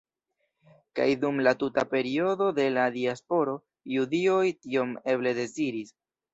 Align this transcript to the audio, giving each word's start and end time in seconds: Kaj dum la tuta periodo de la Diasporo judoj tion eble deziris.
Kaj 0.99 1.05
dum 1.23 1.41
la 1.47 1.53
tuta 1.65 1.83
periodo 1.91 2.49
de 2.61 2.67
la 2.79 2.87
Diasporo 2.97 3.55
judoj 3.95 4.43
tion 4.67 4.99
eble 5.17 5.39
deziris. 5.45 5.97